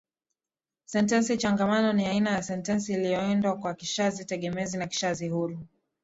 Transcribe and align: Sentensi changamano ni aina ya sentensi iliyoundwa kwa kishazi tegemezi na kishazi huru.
Sentensi 0.85 1.37
changamano 1.37 1.93
ni 1.93 2.05
aina 2.07 2.31
ya 2.31 2.43
sentensi 2.43 2.93
iliyoundwa 2.93 3.57
kwa 3.57 3.73
kishazi 3.73 4.25
tegemezi 4.25 4.77
na 4.77 4.87
kishazi 4.87 5.29
huru. 5.29 5.59